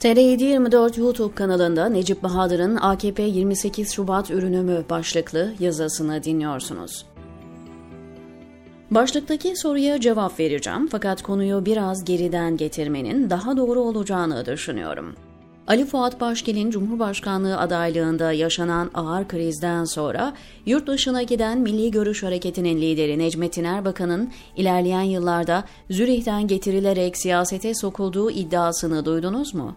[0.00, 7.06] TR724 YouTube kanalında Necip Bahadır'ın AKP 28 Şubat ürünümü başlıklı yazısını dinliyorsunuz.
[8.90, 15.14] Başlıktaki soruya cevap vereceğim fakat konuyu biraz geriden getirmenin daha doğru olacağını düşünüyorum.
[15.66, 20.32] Ali Fuat Başkel'in Cumhurbaşkanlığı adaylığında yaşanan ağır krizden sonra
[20.66, 28.30] yurt dışına giden Milli Görüş Hareketi'nin lideri Necmettin Erbakan'ın ilerleyen yıllarda Zürih'ten getirilerek siyasete sokulduğu
[28.30, 29.76] iddiasını duydunuz mu?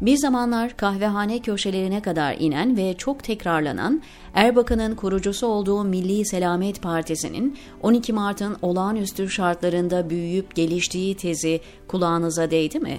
[0.00, 4.02] Bir zamanlar kahvehane köşelerine kadar inen ve çok tekrarlanan
[4.34, 12.80] Erbakan'ın kurucusu olduğu Milli Selamet Partisi'nin 12 Mart'ın olağanüstü şartlarında büyüyüp geliştiği tezi kulağınıza değdi
[12.80, 12.98] mi?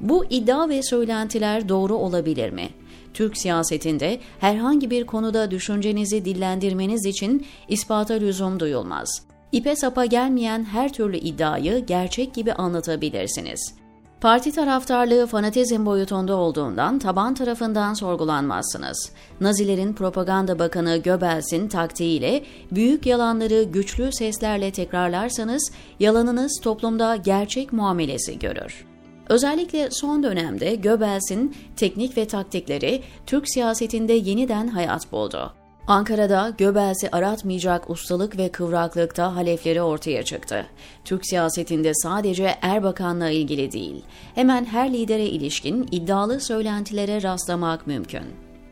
[0.00, 2.68] Bu iddia ve söylentiler doğru olabilir mi?
[3.14, 9.26] Türk siyasetinde herhangi bir konuda düşüncenizi dillendirmeniz için ispata lüzum duyulmaz.
[9.52, 13.83] İpe sapa gelmeyen her türlü iddiayı gerçek gibi anlatabilirsiniz.
[14.24, 19.10] Parti taraftarlığı fanatizm boyutunda olduğundan taban tarafından sorgulanmazsınız.
[19.40, 28.84] Nazilerin propaganda bakanı Göbels'in taktiğiyle büyük yalanları güçlü seslerle tekrarlarsanız yalanınız toplumda gerçek muamelesi görür.
[29.28, 35.63] Özellikle son dönemde Göbels'in teknik ve taktikleri Türk siyasetinde yeniden hayat buldu.
[35.86, 40.66] Ankara'da Göbels'i aratmayacak ustalık ve kıvraklıkta halefleri ortaya çıktı.
[41.04, 44.04] Türk siyasetinde sadece Erbakan'la ilgili değil,
[44.34, 48.24] hemen her lidere ilişkin iddialı söylentilere rastlamak mümkün.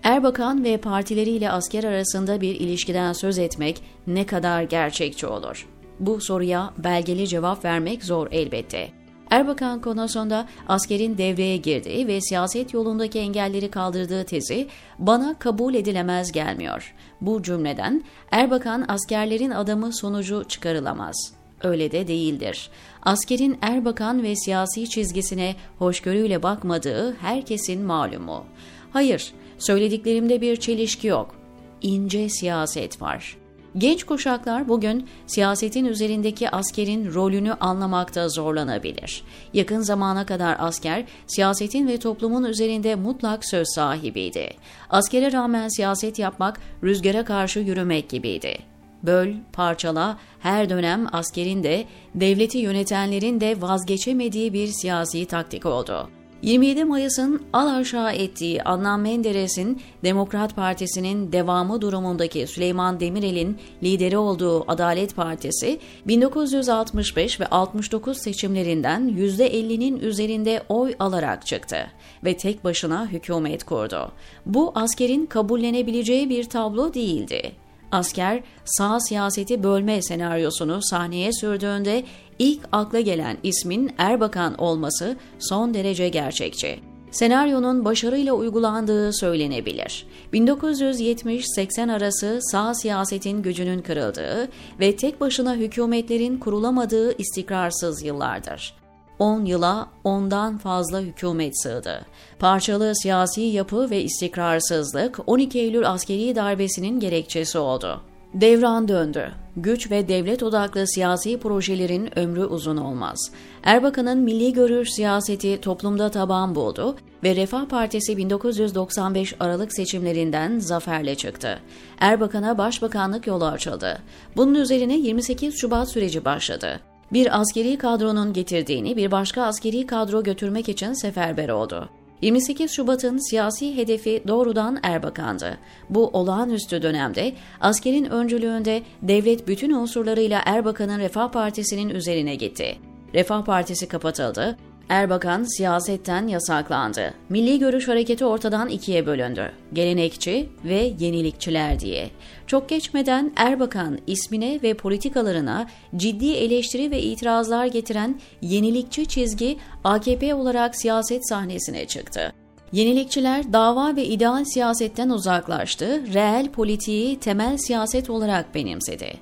[0.02, 5.68] Erbakan ve partileriyle asker arasında bir ilişkiden söz etmek ne kadar gerçekçi olur?
[6.00, 9.01] Bu soruya belgeli cevap vermek zor elbette.
[9.32, 16.94] Erbakan konusunda askerin devreye girdiği ve siyaset yolundaki engelleri kaldırdığı tezi bana kabul edilemez gelmiyor.
[17.20, 21.16] Bu cümleden Erbakan askerlerin adamı sonucu çıkarılamaz.
[21.62, 22.70] Öyle de değildir.
[23.02, 28.44] Askerin Erbakan ve siyasi çizgisine hoşgörüyle bakmadığı herkesin malumu.
[28.92, 31.34] Hayır, söylediklerimde bir çelişki yok.
[31.82, 33.41] İnce siyaset var.''
[33.78, 39.24] Genç kuşaklar bugün siyasetin üzerindeki askerin rolünü anlamakta zorlanabilir.
[39.54, 44.50] Yakın zamana kadar asker siyasetin ve toplumun üzerinde mutlak söz sahibiydi.
[44.90, 48.58] Askere rağmen siyaset yapmak rüzgara karşı yürümek gibiydi.
[49.02, 51.84] Böl, parçala, her dönem askerin de,
[52.14, 56.08] devleti yönetenlerin de vazgeçemediği bir siyasi taktik oldu.
[56.42, 64.70] 27 Mayıs'ın al aşağı ettiği Adnan Menderes'in Demokrat Partisi'nin devamı durumundaki Süleyman Demirel'in lideri olduğu
[64.70, 71.76] Adalet Partisi 1965 ve 69 seçimlerinden %50'nin üzerinde oy alarak çıktı
[72.24, 74.12] ve tek başına hükümet kurdu.
[74.46, 77.61] Bu askerin kabullenebileceği bir tablo değildi.
[77.92, 82.04] Asker sağ siyaseti bölme senaryosunu sahneye sürdüğünde
[82.38, 86.80] ilk akla gelen ismin Erbakan olması son derece gerçekçi.
[87.10, 90.06] Senaryonun başarıyla uygulandığı söylenebilir.
[90.32, 94.48] 1970-80 arası sağ siyasetin gücünün kırıldığı
[94.80, 98.81] ve tek başına hükümetlerin kurulamadığı istikrarsız yıllardır.
[99.22, 102.06] 10 yıla ondan fazla hükümet sığdı.
[102.38, 108.00] Parçalı siyasi yapı ve istikrarsızlık 12 Eylül askeri darbesinin gerekçesi oldu.
[108.34, 109.32] Devran döndü.
[109.56, 113.32] Güç ve devlet odaklı siyasi projelerin ömrü uzun olmaz.
[113.62, 121.58] Erbakan'ın milli görüş siyaseti toplumda taban buldu ve Refah Partisi 1995 Aralık seçimlerinden zaferle çıktı.
[121.98, 123.98] Erbakan'a başbakanlık yolu açıldı.
[124.36, 130.68] Bunun üzerine 28 Şubat süreci başladı bir askeri kadronun getirdiğini bir başka askeri kadro götürmek
[130.68, 131.88] için seferber oldu.
[132.22, 135.58] 28 Şubat'ın siyasi hedefi doğrudan Erbakan'dı.
[135.90, 142.76] Bu olağanüstü dönemde askerin öncülüğünde devlet bütün unsurlarıyla Erbakan'ın Refah Partisi'nin üzerine gitti.
[143.14, 144.56] Refah Partisi kapatıldı,
[144.88, 147.14] Erbakan siyasetten yasaklandı.
[147.28, 149.52] Milli Görüş Hareketi ortadan ikiye bölündü.
[149.72, 152.10] Gelenekçi ve yenilikçiler diye.
[152.46, 155.66] Çok geçmeden Erbakan ismine ve politikalarına
[155.96, 162.32] ciddi eleştiri ve itirazlar getiren yenilikçi çizgi AKP olarak siyaset sahnesine çıktı.
[162.72, 169.12] Yenilikçiler dava ve ideal siyasetten uzaklaştı, reel politiği temel siyaset olarak benimsedi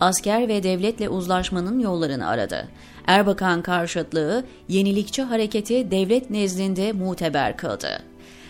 [0.00, 2.68] asker ve devletle uzlaşmanın yollarını aradı.
[3.08, 8.02] Erbakan karşıtlığı yenilikçi hareketi devlet nezdinde muteber kıldı.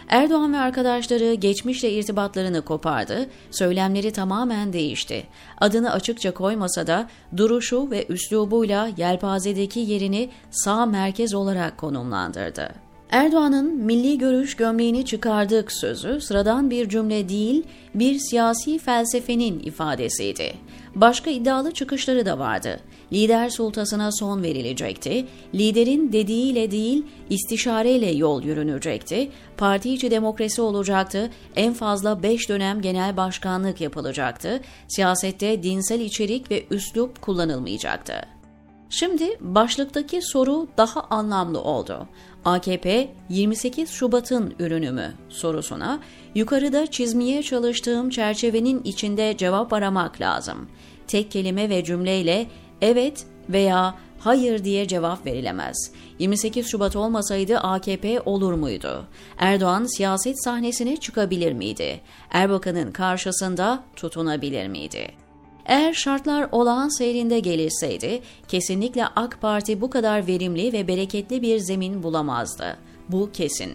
[0.08, 5.26] Erdoğan ve arkadaşları geçmişle irtibatlarını kopardı, söylemleri tamamen değişti.
[5.60, 12.87] Adını açıkça koymasa da duruşu ve üslubuyla yelpazedeki yerini sağ merkez olarak konumlandırdı.
[13.10, 17.62] Erdoğan'ın milli görüş gömleğini çıkardık sözü sıradan bir cümle değil,
[17.94, 20.54] bir siyasi felsefenin ifadesiydi.
[20.94, 22.80] Başka iddialı çıkışları da vardı.
[23.12, 25.26] Lider sultasına son verilecekti.
[25.54, 29.30] Liderin dediğiyle değil, istişareyle yol yürünecekti.
[29.56, 31.30] Parti içi demokrasi olacaktı.
[31.56, 34.60] En fazla 5 dönem genel başkanlık yapılacaktı.
[34.88, 38.37] Siyasette dinsel içerik ve üslup kullanılmayacaktı.
[38.90, 42.08] Şimdi başlıktaki soru daha anlamlı oldu.
[42.44, 46.00] AKP 28 Şubat'ın ürünü mü sorusuna
[46.34, 50.68] yukarıda çizmeye çalıştığım çerçevenin içinde cevap aramak lazım.
[51.06, 52.46] Tek kelime ve cümleyle
[52.80, 55.92] evet veya hayır diye cevap verilemez.
[56.18, 59.04] 28 Şubat olmasaydı AKP olur muydu?
[59.38, 62.00] Erdoğan siyaset sahnesine çıkabilir miydi?
[62.30, 65.27] Erbakan'ın karşısında tutunabilir miydi?
[65.68, 72.02] Eğer şartlar olağan seyrinde gelirseydi, kesinlikle AK Parti bu kadar verimli ve bereketli bir zemin
[72.02, 72.76] bulamazdı.
[73.08, 73.72] Bu kesin.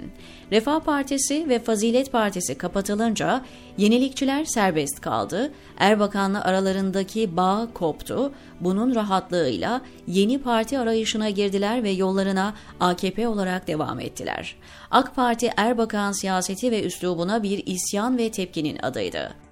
[0.52, 3.42] Refah Partisi ve Fazilet Partisi kapatılınca
[3.78, 5.52] yenilikçiler serbest kaldı.
[5.78, 8.32] Erbakan'la aralarındaki bağ koptu.
[8.60, 14.56] Bunun rahatlığıyla yeni parti arayışına girdiler ve yollarına AKP olarak devam ettiler.
[14.92, 19.43] AK Parti Erbakan siyaseti ve üslubuna bir isyan ve tepkinin adıydı.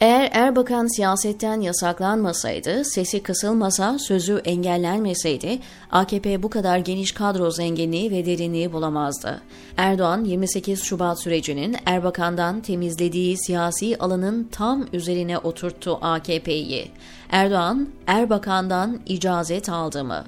[0.00, 5.58] Eğer Erbakan siyasetten yasaklanmasaydı, sesi kısılmasa, sözü engellenmeseydi,
[5.90, 9.42] AKP bu kadar geniş kadro zenginliği ve derinliği bulamazdı.
[9.76, 16.90] Erdoğan 28 Şubat sürecinin Erbakan'dan temizlediği siyasi alanın tam üzerine oturttu AKP'yi.
[17.30, 20.24] Erdoğan, Erbakan'dan icazet aldı mı?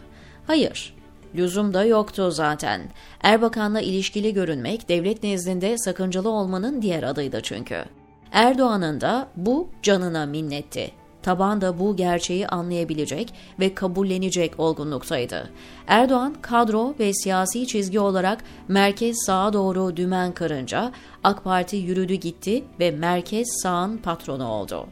[0.46, 0.94] Hayır.
[1.34, 2.80] Lüzum da yoktu zaten.
[3.22, 7.84] Erbakan'la ilişkili görünmek devlet nezdinde sakıncalı olmanın diğer adıydı çünkü.
[8.32, 10.90] Erdoğan'ın da bu canına minnetti.
[11.22, 15.50] Taban da bu gerçeği anlayabilecek ve kabullenecek olgunluktaydı.
[15.86, 20.92] Erdoğan kadro ve siyasi çizgi olarak merkez sağa doğru dümen kırınca
[21.24, 24.86] AK Parti yürüdü gitti ve merkez sağın patronu oldu.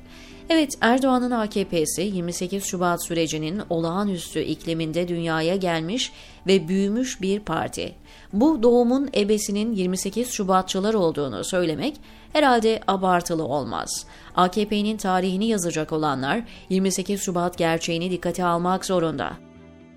[0.53, 6.13] Evet Erdoğan'ın AKP'si 28 Şubat sürecinin olağanüstü ikliminde dünyaya gelmiş
[6.47, 7.95] ve büyümüş bir parti.
[8.33, 11.97] Bu doğumun ebesinin 28 Şubatçılar olduğunu söylemek
[12.33, 14.07] herhalde abartılı olmaz.
[14.37, 19.33] AKP'nin tarihini yazacak olanlar 28 Şubat gerçeğini dikkate almak zorunda.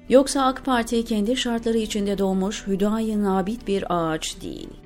[0.10, 4.83] Yoksa AK Parti kendi şartları içinde doğmuş hüdayi nabit bir ağaç değil.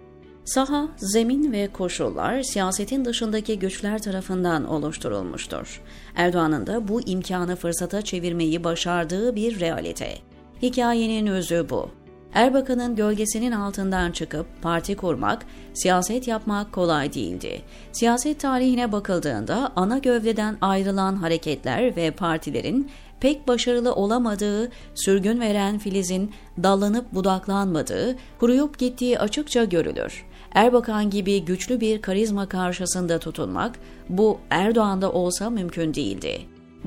[0.47, 5.81] Saha, zemin ve koşullar siyasetin dışındaki güçler tarafından oluşturulmuştur.
[6.15, 10.17] Erdoğan'ın da bu imkanı fırsata çevirmeyi başardığı bir realite.
[10.61, 11.89] Hikayenin özü bu.
[12.33, 17.61] Erbakan'ın gölgesinin altından çıkıp parti kurmak, siyaset yapmak kolay değildi.
[17.91, 26.31] Siyaset tarihine bakıldığında ana gövdeden ayrılan hareketler ve partilerin pek başarılı olamadığı, sürgün veren filizin
[26.63, 30.25] dallanıp budaklanmadığı, kuruyup gittiği açıkça görülür.
[30.57, 36.41] Erbakan gibi güçlü bir karizma karşısında tutunmak, bu Erdoğan'da olsa mümkün değildi.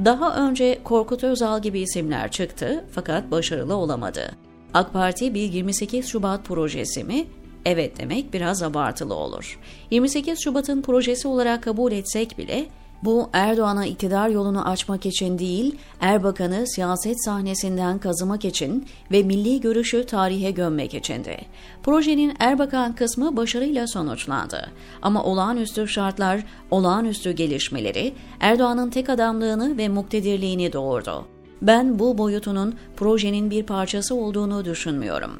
[0.04, 4.30] Daha önce Korkut Özal gibi isimler çıktı fakat başarılı olamadı.
[4.74, 7.26] AK Parti bir 28 Şubat projesi mi?
[7.64, 9.58] Evet demek biraz abartılı olur.
[9.90, 12.66] 28 Şubat'ın projesi olarak kabul etsek bile
[13.04, 20.06] bu Erdoğan'a iktidar yolunu açmak için değil, Erbakan'ı siyaset sahnesinden kazımak için ve milli görüşü
[20.06, 21.38] tarihe gömmek içindi.
[21.82, 24.70] Projenin Erbakan kısmı başarıyla sonuçlandı.
[25.02, 31.26] Ama olağanüstü şartlar, olağanüstü gelişmeleri Erdoğan'ın tek adamlığını ve muktedirliğini doğurdu.
[31.62, 35.30] Ben bu boyutunun projenin bir parçası olduğunu düşünmüyorum.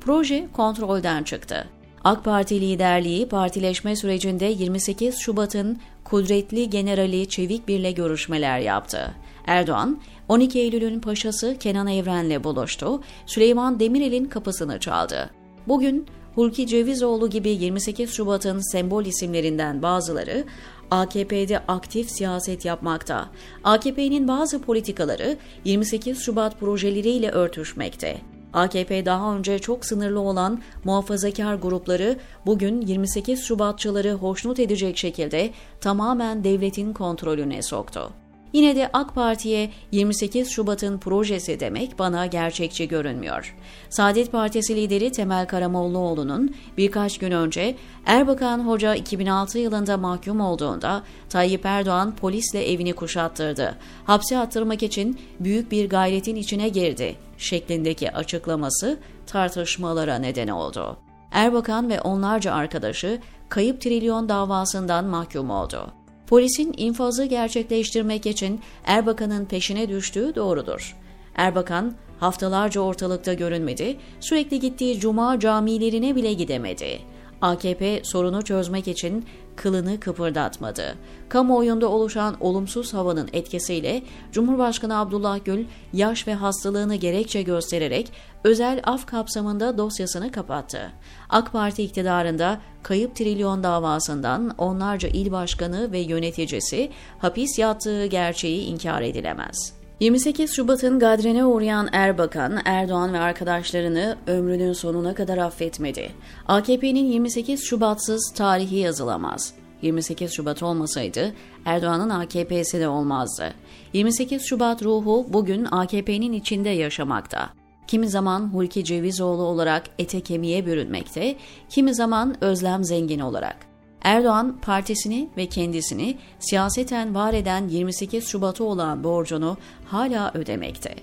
[0.00, 1.68] Proje kontrolden çıktı.
[2.04, 9.14] AK Parti liderliği partileşme sürecinde 28 Şubat'ın kudretli generali Çevik Bir'le görüşmeler yaptı.
[9.46, 15.30] Erdoğan, 12 Eylül'ün paşası Kenan Evren'le buluştu, Süleyman Demirel'in kapısını çaldı.
[15.68, 20.44] Bugün Hulki Cevizoğlu gibi 28 Şubat'ın sembol isimlerinden bazıları
[20.90, 23.28] AKP'de aktif siyaset yapmakta.
[23.64, 28.33] AKP'nin bazı politikaları 28 Şubat projeleriyle örtüşmekte.
[28.54, 36.44] AKP daha önce çok sınırlı olan muhafazakar grupları bugün 28 Şubatçıları hoşnut edecek şekilde tamamen
[36.44, 38.23] devletin kontrolüne soktu.
[38.54, 43.56] Yine de AK Parti'ye 28 Şubat'ın projesi demek bana gerçekçi görünmüyor.
[43.90, 51.66] Saadet Partisi lideri Temel Karamollaoğlu'nun birkaç gün önce Erbakan Hoca 2006 yılında mahkum olduğunda Tayyip
[51.66, 53.78] Erdoğan polisle evini kuşattırdı.
[54.04, 60.96] Hapse attırmak için büyük bir gayretin içine girdi şeklindeki açıklaması tartışmalara neden oldu.
[61.30, 66.03] Erbakan ve onlarca arkadaşı kayıp trilyon davasından mahkum oldu.
[66.26, 70.96] Polisin infazı gerçekleştirmek için Erbakan'ın peşine düştüğü doğrudur.
[71.34, 76.98] Erbakan haftalarca ortalıkta görünmedi, sürekli gittiği cuma camilerine bile gidemedi.
[77.44, 79.24] AKP sorunu çözmek için
[79.56, 80.94] kılını kıpırdatmadı.
[81.28, 88.12] Kamuoyunda oluşan olumsuz havanın etkisiyle Cumhurbaşkanı Abdullah Gül yaş ve hastalığını gerekçe göstererek
[88.44, 90.92] özel af kapsamında dosyasını kapattı.
[91.30, 99.02] AK Parti iktidarında kayıp trilyon davasından onlarca il başkanı ve yöneticisi hapis yattığı gerçeği inkar
[99.02, 99.83] edilemez.
[100.00, 106.10] 28 Şubat'ın gadrine uğrayan Erbakan, Erdoğan ve arkadaşlarını ömrünün sonuna kadar affetmedi.
[106.46, 109.54] AKP'nin 28 Şubat'sız tarihi yazılamaz.
[109.82, 111.32] 28 Şubat olmasaydı
[111.64, 113.54] Erdoğan'ın AKP'si de olmazdı.
[113.92, 117.50] 28 Şubat ruhu bugün AKP'nin içinde yaşamakta.
[117.86, 121.36] Kimi zaman Hulki Cevizoğlu olarak ete kemiğe bürünmekte,
[121.68, 123.73] kimi zaman Özlem Zengin olarak.
[124.04, 129.56] Erdoğan partisini ve kendisini siyaseten var eden 28 Şubat'ı olan borcunu
[129.86, 130.94] hala ödemekte.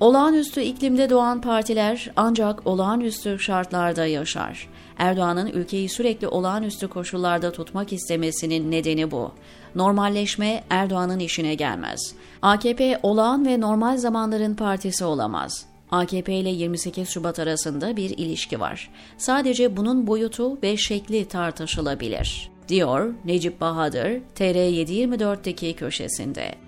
[0.00, 4.68] Olağanüstü iklimde doğan partiler ancak olağanüstü şartlarda yaşar.
[4.98, 9.32] Erdoğan'ın ülkeyi sürekli olağanüstü koşullarda tutmak istemesinin nedeni bu.
[9.74, 12.14] Normalleşme Erdoğan'ın işine gelmez.
[12.42, 15.66] AKP olağan ve normal zamanların partisi olamaz.
[15.90, 18.90] AKP ile 28 Şubat arasında bir ilişki var.
[19.18, 26.67] Sadece bunun boyutu ve şekli tartışılabilir, diyor Necip Bahadır TR724'teki köşesinde.